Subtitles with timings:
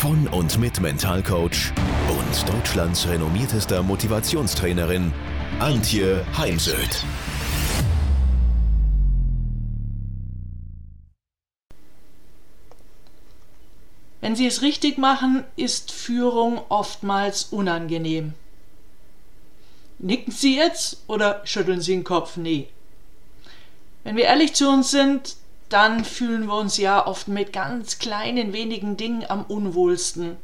[0.00, 1.74] von und mit Mentalcoach
[2.08, 5.12] und Deutschlands renommiertester Motivationstrainerin
[5.58, 7.04] Antje Heimsöth.
[14.22, 18.32] Wenn Sie es richtig machen, ist Führung oftmals unangenehm.
[19.98, 22.38] Nicken Sie jetzt oder schütteln Sie den Kopf?
[22.38, 22.68] Nee.
[24.04, 25.36] Wenn wir ehrlich zu uns sind,
[25.70, 30.36] dann fühlen wir uns ja oft mit ganz kleinen wenigen Dingen am unwohlsten.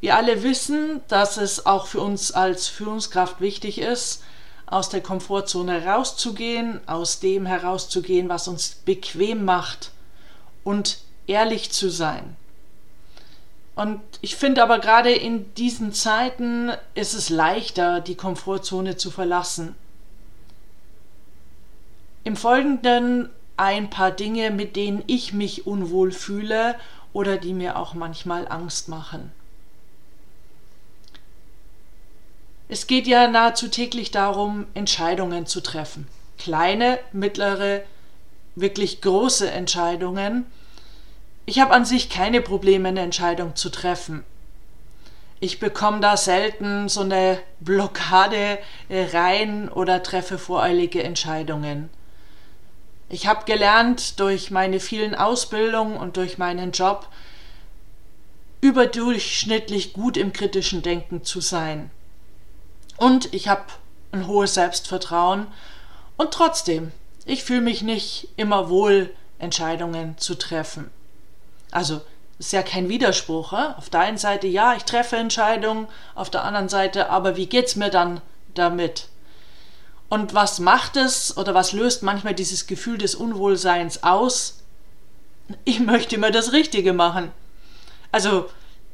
[0.00, 4.22] Wir alle wissen, dass es auch für uns als Führungskraft wichtig ist,
[4.66, 9.90] aus der Komfortzone rauszugehen, aus dem herauszugehen, was uns bequem macht
[10.62, 12.36] und ehrlich zu sein.
[13.74, 19.74] Und ich finde aber gerade in diesen Zeiten ist es leichter, die Komfortzone zu verlassen.
[22.22, 26.76] Im Folgenden ein paar Dinge, mit denen ich mich unwohl fühle
[27.12, 29.32] oder die mir auch manchmal Angst machen.
[32.68, 36.08] Es geht ja nahezu täglich darum, Entscheidungen zu treffen.
[36.38, 37.82] Kleine, mittlere,
[38.56, 40.46] wirklich große Entscheidungen.
[41.46, 44.24] Ich habe an sich keine Probleme, eine Entscheidung zu treffen.
[45.40, 48.58] Ich bekomme da selten so eine Blockade
[48.88, 51.90] rein oder treffe voreilige Entscheidungen.
[53.08, 57.08] Ich habe gelernt durch meine vielen Ausbildungen und durch meinen Job,
[58.60, 61.90] überdurchschnittlich gut im kritischen Denken zu sein.
[62.96, 63.64] Und ich habe
[64.12, 65.46] ein hohes Selbstvertrauen
[66.16, 66.92] und trotzdem,
[67.26, 70.90] ich fühle mich nicht immer wohl, Entscheidungen zu treffen.
[71.70, 72.00] Also,
[72.38, 73.50] ist ja kein Widerspruch.
[73.50, 73.74] He?
[73.76, 77.76] Auf der einen Seite, ja, ich treffe Entscheidungen, auf der anderen Seite, aber wie geht's
[77.76, 78.20] mir dann
[78.54, 79.08] damit?
[80.14, 84.62] Und was macht es oder was löst manchmal dieses Gefühl des Unwohlseins aus?
[85.64, 87.32] Ich möchte immer das Richtige machen.
[88.12, 88.48] Also,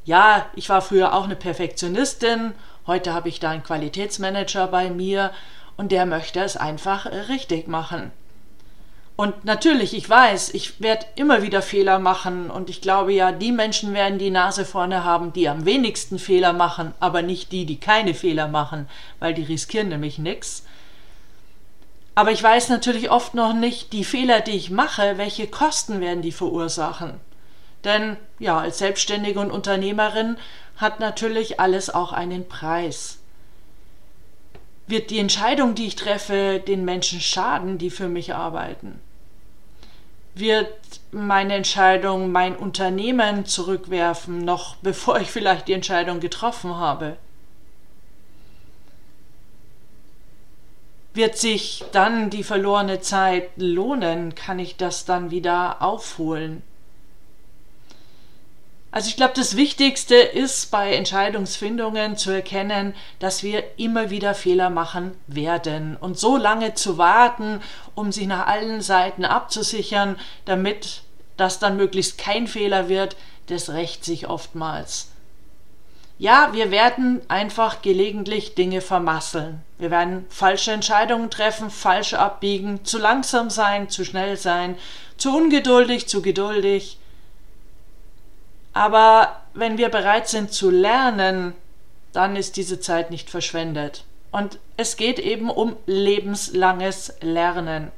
[0.06, 2.53] ja, ich war früher auch eine Perfektionistin,
[2.86, 5.30] heute habe ich da einen Qualitätsmanager bei mir
[5.76, 8.12] und der möchte es einfach richtig machen.
[9.14, 13.53] Und natürlich, ich weiß, ich werde immer wieder Fehler machen und ich glaube ja, die
[13.53, 17.78] Menschen werden die Nase vorne haben, die am wenigsten Fehler machen, aber nicht die, die
[17.78, 18.88] keine Fehler machen,
[19.19, 20.64] weil die riskieren nämlich nichts.
[22.20, 26.20] Aber ich weiß natürlich oft noch nicht, die Fehler, die ich mache, welche Kosten werden
[26.20, 27.19] die verursachen.
[27.82, 30.36] Denn ja, als Selbstständige und Unternehmerin
[30.76, 33.20] hat natürlich alles auch einen Preis.
[34.86, 39.00] Wird die Entscheidung, die ich treffe, den Menschen schaden, die für mich arbeiten?
[40.34, 40.75] Wird
[41.12, 47.16] meine Entscheidung mein Unternehmen zurückwerfen, noch bevor ich vielleicht die Entscheidung getroffen habe?
[51.12, 54.34] Wird sich dann die verlorene Zeit lohnen?
[54.34, 56.62] Kann ich das dann wieder aufholen?
[58.93, 64.69] Also ich glaube, das Wichtigste ist bei Entscheidungsfindungen zu erkennen, dass wir immer wieder Fehler
[64.69, 65.97] machen werden.
[65.97, 67.60] Und so lange zu warten,
[67.94, 71.03] um sich nach allen Seiten abzusichern, damit
[71.37, 73.16] das dann möglichst kein Fehler wird,
[73.47, 75.09] das rächt sich oftmals.
[76.20, 79.62] Ja, wir werden einfach gelegentlich Dinge vermasseln.
[79.78, 84.76] Wir werden falsche Entscheidungen treffen, falsch abbiegen, zu langsam sein, zu schnell sein,
[85.16, 86.98] zu ungeduldig, zu geduldig.
[88.75, 91.54] Aber wenn wir bereit sind zu lernen,
[92.12, 94.04] dann ist diese Zeit nicht verschwendet.
[94.30, 97.92] Und es geht eben um lebenslanges Lernen.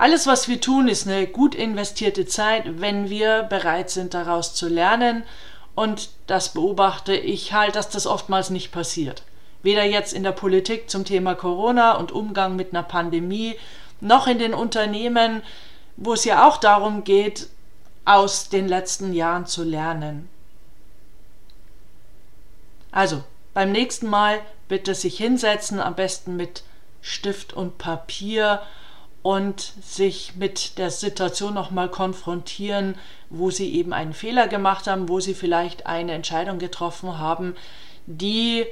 [0.00, 4.68] Alles, was wir tun, ist eine gut investierte Zeit, wenn wir bereit sind, daraus zu
[4.68, 5.24] lernen
[5.78, 9.22] und das beobachte ich halt, dass das oftmals nicht passiert.
[9.62, 13.54] Weder jetzt in der Politik zum Thema Corona und Umgang mit einer Pandemie,
[14.00, 15.40] noch in den Unternehmen,
[15.96, 17.46] wo es ja auch darum geht,
[18.04, 20.28] aus den letzten Jahren zu lernen.
[22.90, 23.22] Also,
[23.54, 26.64] beim nächsten Mal bitte sich hinsetzen, am besten mit
[27.02, 28.62] Stift und Papier
[29.28, 32.94] und sich mit der Situation nochmal konfrontieren,
[33.28, 37.54] wo sie eben einen Fehler gemacht haben, wo sie vielleicht eine Entscheidung getroffen haben,
[38.06, 38.64] die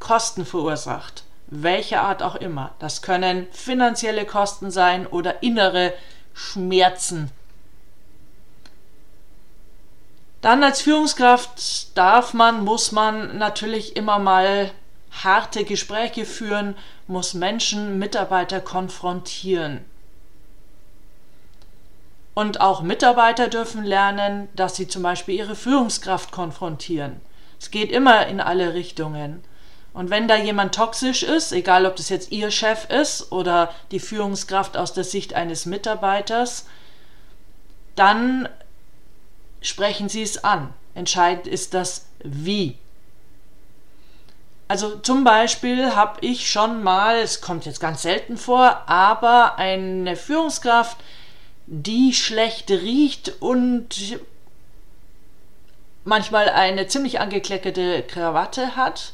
[0.00, 1.22] Kosten verursacht.
[1.46, 2.74] Welche Art auch immer.
[2.80, 5.92] Das können finanzielle Kosten sein oder innere
[6.32, 7.30] Schmerzen.
[10.40, 14.72] Dann als Führungskraft darf man, muss man natürlich immer mal
[15.22, 16.74] harte Gespräche führen,
[17.06, 19.84] muss Menschen, Mitarbeiter konfrontieren.
[22.34, 27.20] Und auch Mitarbeiter dürfen lernen, dass sie zum Beispiel ihre Führungskraft konfrontieren.
[27.60, 29.44] Es geht immer in alle Richtungen.
[29.92, 34.00] Und wenn da jemand toxisch ist, egal ob das jetzt Ihr Chef ist oder die
[34.00, 36.66] Führungskraft aus der Sicht eines Mitarbeiters,
[37.94, 38.48] dann
[39.62, 40.74] sprechen Sie es an.
[40.94, 42.76] Entscheidend ist das Wie.
[44.66, 50.16] Also zum Beispiel habe ich schon mal, es kommt jetzt ganz selten vor, aber eine
[50.16, 50.96] Führungskraft,
[51.66, 54.18] die schlecht riecht und
[56.04, 59.12] manchmal eine ziemlich angekleckerte Krawatte hat.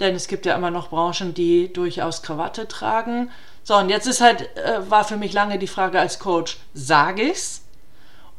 [0.00, 3.30] Denn es gibt ja immer noch Branchen, die durchaus Krawatte tragen.
[3.62, 7.22] So, und jetzt ist halt, äh, war für mich lange die Frage als Coach, sage
[7.22, 7.62] ich's?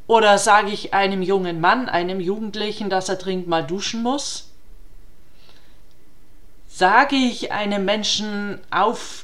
[0.07, 4.51] Oder sage ich einem jungen Mann, einem Jugendlichen, dass er dringend mal duschen muss?
[6.77, 9.24] Sage ich einem Menschen auf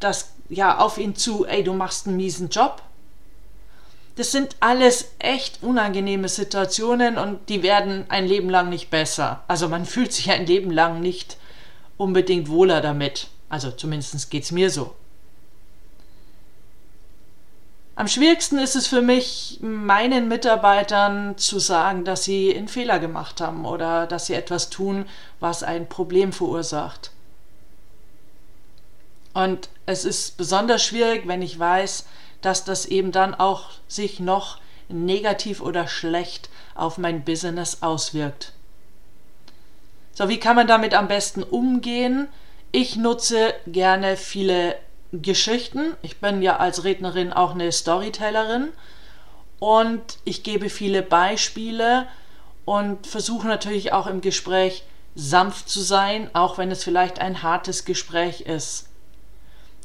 [0.00, 2.80] das, ja, auf ihn zu, ey, du machst einen miesen Job?
[4.14, 9.44] Das sind alles echt unangenehme Situationen und die werden ein Leben lang nicht besser.
[9.48, 11.36] Also man fühlt sich ein Leben lang nicht
[11.98, 13.28] unbedingt wohler damit.
[13.50, 14.94] Also zumindest geht es mir so.
[17.98, 23.40] Am schwierigsten ist es für mich, meinen Mitarbeitern zu sagen, dass sie einen Fehler gemacht
[23.40, 25.06] haben oder dass sie etwas tun,
[25.40, 27.10] was ein Problem verursacht.
[29.32, 32.06] Und es ist besonders schwierig, wenn ich weiß,
[32.42, 34.58] dass das eben dann auch sich noch
[34.90, 38.52] negativ oder schlecht auf mein Business auswirkt.
[40.12, 42.28] So, wie kann man damit am besten umgehen?
[42.72, 44.76] Ich nutze gerne viele
[45.12, 45.94] Geschichten.
[46.02, 48.68] Ich bin ja als Rednerin auch eine Storytellerin
[49.58, 52.06] und ich gebe viele Beispiele
[52.64, 57.84] und versuche natürlich auch im Gespräch sanft zu sein, auch wenn es vielleicht ein hartes
[57.84, 58.88] Gespräch ist.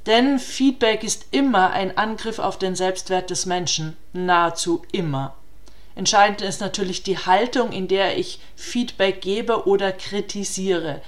[0.06, 5.35] Denn Feedback ist immer ein Angriff auf den Selbstwert des Menschen, nahezu immer.
[5.95, 11.01] Entscheidend ist natürlich die Haltung, in der ich Feedback gebe oder kritisiere.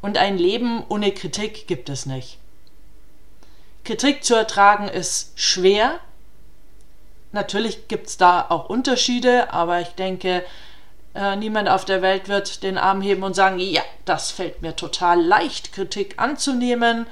[0.00, 2.38] Und ein Leben ohne Kritik gibt es nicht.
[3.88, 5.98] Kritik zu ertragen ist schwer.
[7.32, 10.44] Natürlich gibt es da auch Unterschiede, aber ich denke,
[11.14, 14.76] äh, niemand auf der Welt wird den Arm heben und sagen, ja, das fällt mir
[14.76, 17.06] total leicht, Kritik anzunehmen.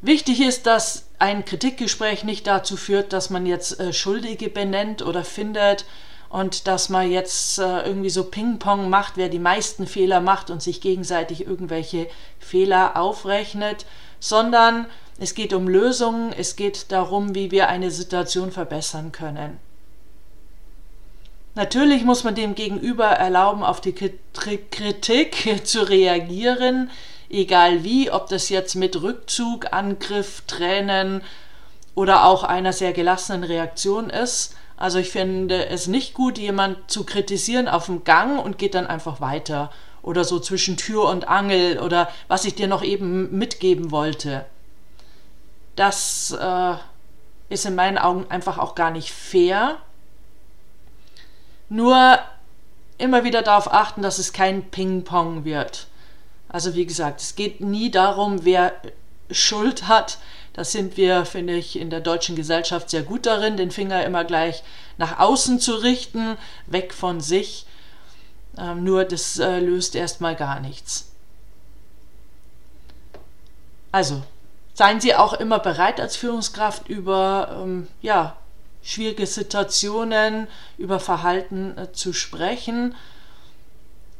[0.00, 5.22] Wichtig ist, dass ein Kritikgespräch nicht dazu führt, dass man jetzt äh, Schuldige benennt oder
[5.22, 5.84] findet
[6.30, 10.62] und dass man jetzt äh, irgendwie so Ping-Pong macht, wer die meisten Fehler macht und
[10.62, 12.08] sich gegenseitig irgendwelche
[12.38, 13.84] Fehler aufrechnet,
[14.18, 14.86] sondern
[15.20, 19.58] es geht um Lösungen, es geht darum, wie wir eine Situation verbessern können.
[21.54, 26.90] Natürlich muss man dem Gegenüber erlauben, auf die Kritik zu reagieren,
[27.28, 31.20] egal wie, ob das jetzt mit Rückzug, Angriff, Tränen
[31.94, 34.54] oder auch einer sehr gelassenen Reaktion ist.
[34.78, 38.86] Also ich finde es nicht gut, jemand zu kritisieren auf dem Gang und geht dann
[38.86, 39.70] einfach weiter
[40.00, 44.46] oder so zwischen Tür und Angel oder was ich dir noch eben mitgeben wollte
[45.80, 46.74] das äh,
[47.48, 49.78] ist in meinen Augen einfach auch gar nicht fair.
[51.70, 52.18] Nur
[52.98, 55.86] immer wieder darauf achten, dass es kein Ping-Pong wird.
[56.50, 58.74] Also wie gesagt, es geht nie darum, wer
[59.30, 60.18] Schuld hat.
[60.52, 64.24] Das sind wir, finde ich, in der deutschen Gesellschaft sehr gut darin, den Finger immer
[64.24, 64.62] gleich
[64.98, 67.64] nach außen zu richten, weg von sich.
[68.58, 71.10] Ähm, nur das äh, löst erstmal gar nichts.
[73.92, 74.22] Also,
[74.80, 78.38] seien Sie auch immer bereit als Führungskraft über ähm, ja,
[78.82, 80.46] schwierige Situationen,
[80.78, 82.94] über Verhalten äh, zu sprechen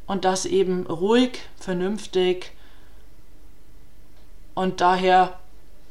[0.06, 2.52] und das eben ruhig, vernünftig
[4.52, 5.38] und daher,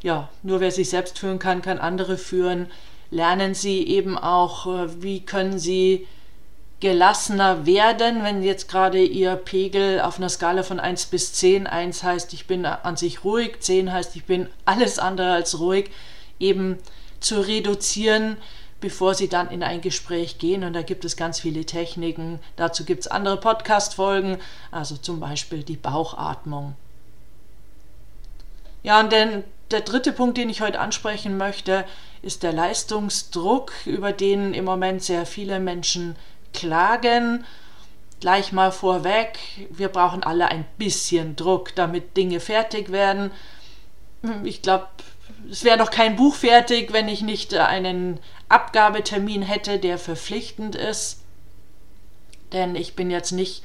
[0.03, 2.67] ja, nur wer sich selbst führen kann, kann andere führen.
[3.09, 6.05] Lernen Sie eben auch, äh, wie können Sie
[6.79, 12.03] gelassener werden, wenn jetzt gerade Ihr Pegel auf einer Skala von 1 bis 10, 1
[12.03, 15.89] heißt, ich bin an sich ruhig, 10 heißt, ich bin alles andere als ruhig,
[16.39, 16.77] eben
[17.19, 18.37] zu reduzieren,
[18.79, 20.63] bevor Sie dann in ein Gespräch gehen.
[20.63, 22.39] Und da gibt es ganz viele Techniken.
[22.55, 24.37] Dazu gibt es andere Podcast-Folgen,
[24.71, 26.75] also zum Beispiel die Bauchatmung.
[28.83, 31.83] Ja, und denn der dritte Punkt, den ich heute ansprechen möchte,
[32.21, 36.15] ist der Leistungsdruck, über den im Moment sehr viele Menschen
[36.53, 37.45] klagen.
[38.19, 39.39] Gleich mal vorweg,
[39.69, 43.31] wir brauchen alle ein bisschen Druck, damit Dinge fertig werden.
[44.43, 44.87] Ich glaube,
[45.49, 51.21] es wäre noch kein Buch fertig, wenn ich nicht einen Abgabetermin hätte, der verpflichtend ist.
[52.51, 53.63] denn ich bin jetzt nicht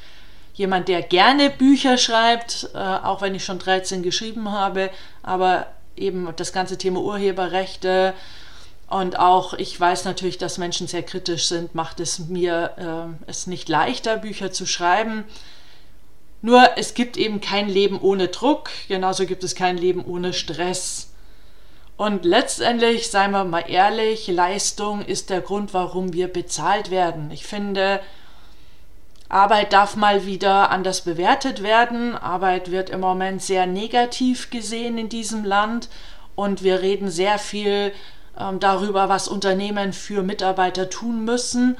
[0.53, 4.91] jemand, der gerne Bücher schreibt, äh, auch wenn ich schon 13 geschrieben habe,
[5.23, 8.13] aber eben das ganze Thema Urheberrechte
[8.89, 13.47] und auch ich weiß natürlich, dass Menschen sehr kritisch sind, macht es mir äh, es
[13.47, 15.25] nicht leichter, Bücher zu schreiben.
[16.43, 21.11] Nur es gibt eben kein Leben ohne Druck, genauso gibt es kein Leben ohne Stress.
[21.97, 27.31] Und letztendlich, seien wir mal ehrlich, Leistung ist der Grund, warum wir bezahlt werden.
[27.31, 28.01] Ich finde,
[29.29, 32.17] Arbeit darf mal wieder anders bewertet werden.
[32.17, 35.89] Arbeit wird im Moment sehr negativ gesehen in diesem Land
[36.35, 37.93] und wir reden sehr viel
[38.37, 41.77] darüber, was Unternehmen für Mitarbeiter tun müssen,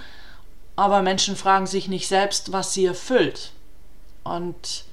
[0.77, 3.53] aber Menschen fragen sich nicht selbst, was sie erfüllt.
[4.23, 4.85] Und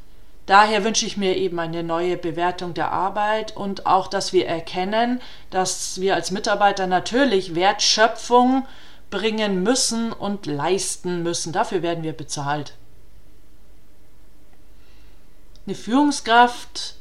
[0.45, 5.21] daher wünsche ich mir eben eine neue Bewertung der Arbeit und auch, dass wir erkennen,
[5.49, 8.65] dass wir als Mitarbeiter natürlich Wertschöpfung
[9.09, 11.51] bringen müssen und leisten müssen.
[11.53, 12.73] Dafür werden wir bezahlt.
[15.65, 16.95] Eine Führungskraft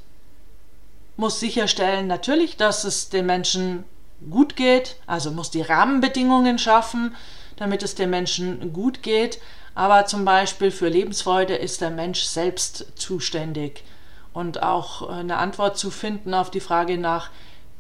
[1.17, 3.85] muss sicherstellen, natürlich, dass es den Menschen
[4.29, 7.15] gut geht, also muss die Rahmenbedingungen schaffen,
[7.57, 9.39] damit es den Menschen gut geht.
[9.75, 13.85] Aber zum Beispiel für Lebensfreude ist der Mensch selbst zuständig.
[14.33, 17.31] Und auch eine Antwort zu finden auf die Frage nach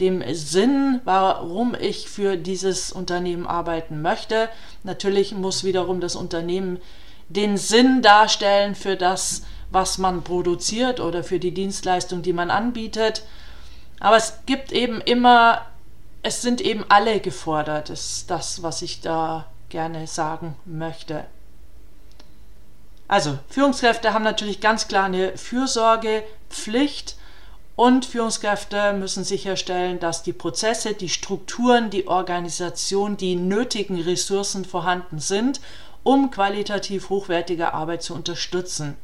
[0.00, 4.48] dem Sinn, warum ich für dieses Unternehmen arbeiten möchte.
[4.82, 6.78] Natürlich muss wiederum das Unternehmen
[7.28, 13.22] den Sinn darstellen für das, was man produziert oder für die Dienstleistung, die man anbietet.
[14.00, 15.66] Aber es gibt eben immer,
[16.22, 21.24] es sind eben alle gefordert, ist das, was ich da gerne sagen möchte.
[23.08, 27.16] Also, Führungskräfte haben natürlich ganz klar eine Fürsorgepflicht
[27.74, 35.18] und Führungskräfte müssen sicherstellen, dass die Prozesse, die Strukturen, die Organisation, die nötigen Ressourcen vorhanden
[35.18, 35.60] sind,
[36.02, 38.96] um qualitativ hochwertige Arbeit zu unterstützen.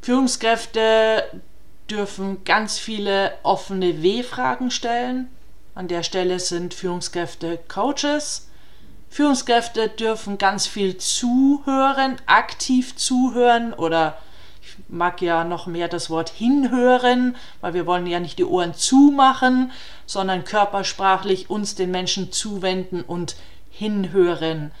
[0.00, 1.42] Führungskräfte
[1.90, 5.28] dürfen ganz viele offene W-Fragen stellen.
[5.74, 8.48] An der Stelle sind Führungskräfte Coaches.
[9.10, 14.18] Führungskräfte dürfen ganz viel zuhören, aktiv zuhören oder
[14.88, 19.70] mag ja noch mehr das Wort hinhören, weil wir wollen ja nicht die Ohren zumachen,
[20.06, 23.36] sondern körpersprachlich uns den Menschen zuwenden und
[23.70, 24.72] hinhören.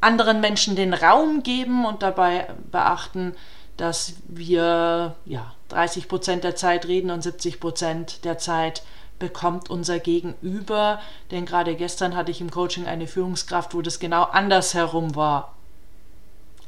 [0.00, 3.34] Anderen Menschen den Raum geben und dabei beachten,
[3.80, 8.82] dass wir ja 30 Prozent der Zeit reden und 70 Prozent der Zeit
[9.18, 11.00] bekommt unser Gegenüber.
[11.30, 15.54] Denn gerade gestern hatte ich im Coaching eine Führungskraft, wo das genau andersherum war.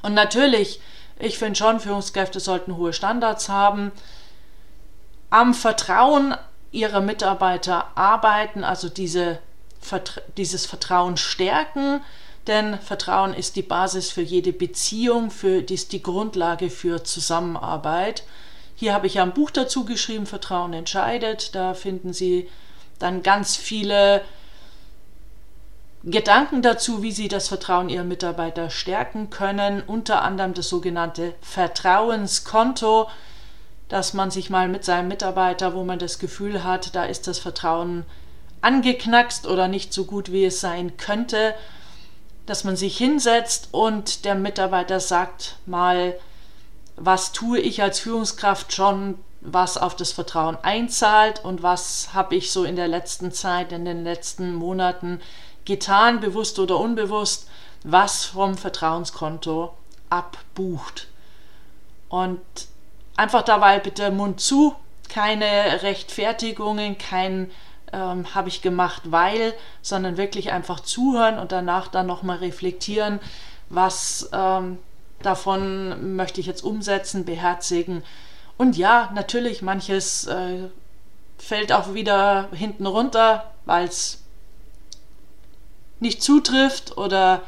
[0.03, 0.81] Und natürlich
[1.23, 3.93] ich finde schon, Führungskräfte sollten hohe Standards haben,
[5.31, 6.35] am Vertrauen
[6.73, 9.39] ihrer Mitarbeiter arbeiten, also diese,
[10.37, 12.01] dieses Vertrauen stärken,
[12.47, 18.25] denn Vertrauen ist die Basis für jede Beziehung, für, die ist die Grundlage für Zusammenarbeit.
[18.75, 21.55] Hier habe ich ja ein Buch dazu geschrieben, Vertrauen entscheidet.
[21.55, 22.49] Da finden Sie
[22.99, 24.23] dann ganz viele
[26.05, 33.09] Gedanken dazu, wie Sie das Vertrauen Ihrer Mitarbeiter stärken können, unter anderem das sogenannte Vertrauenskonto,
[33.89, 37.39] dass man sich mal mit seinem Mitarbeiter, wo man das Gefühl hat, da ist das
[37.39, 38.05] Vertrauen
[38.63, 41.55] angeknackst oder nicht so gut, wie es sein könnte,
[42.47, 46.19] dass man sich hinsetzt und der Mitarbeiter sagt mal,
[46.97, 52.53] was tue ich als Führungskraft schon, was auf das Vertrauen einzahlt und was habe ich
[52.53, 55.21] so in der letzten Zeit, in den letzten Monaten
[55.65, 57.49] getan, bewusst oder unbewusst,
[57.85, 59.75] was vom Vertrauenskonto
[60.11, 61.09] abbucht.
[62.09, 62.41] Und
[63.17, 64.75] einfach dabei bitte Mund zu,
[65.09, 67.51] keine Rechtfertigungen, kein
[67.93, 73.21] ähm, habe ich gemacht, weil, sondern wirklich einfach zuhören und danach dann nochmal reflektieren,
[73.69, 74.79] was ähm,
[75.23, 78.03] davon möchte ich jetzt umsetzen, beherzigen.
[78.57, 80.69] Und ja, natürlich, manches äh,
[81.39, 84.23] fällt auch wieder hinten runter, weil es
[86.01, 87.43] nicht zutrifft oder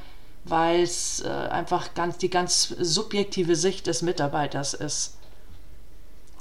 [0.44, 5.16] weil es äh, einfach ganz die ganz subjektive Sicht des Mitarbeiters ist.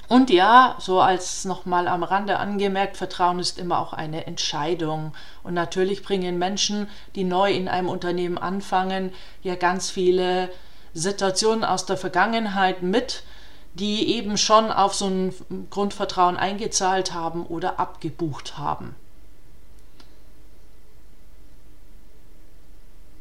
[0.10, 5.14] Und ja, so als nochmal am Rande angemerkt, Vertrauen ist immer auch eine Entscheidung.
[5.44, 10.50] Und natürlich bringen Menschen, die neu in einem Unternehmen anfangen, ja ganz viele
[10.94, 13.24] Situationen aus der Vergangenheit mit,
[13.74, 15.34] die eben schon auf so ein
[15.70, 18.96] Grundvertrauen eingezahlt haben oder abgebucht haben.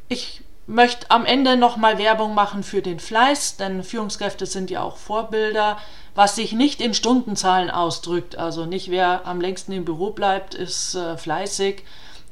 [0.09, 4.97] Ich möchte am Ende nochmal Werbung machen für den Fleiß, denn Führungskräfte sind ja auch
[4.97, 5.78] Vorbilder,
[6.14, 8.37] was sich nicht in Stundenzahlen ausdrückt.
[8.37, 11.83] Also nicht wer am längsten im Büro bleibt, ist äh, fleißig.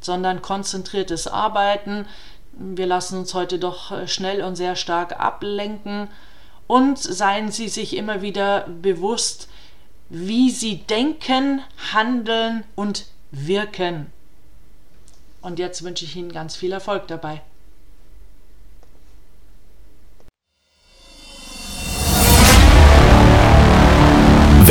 [0.01, 2.07] sondern konzentriertes Arbeiten.
[2.53, 6.09] Wir lassen uns heute doch äh, schnell und sehr stark ablenken.
[6.67, 9.49] Und seien Sie sich immer wieder bewusst,
[10.09, 14.13] wie Sie denken, handeln und wirken.
[15.43, 17.43] Und jetzt wünsche ich Ihnen ganz viel Erfolg dabei.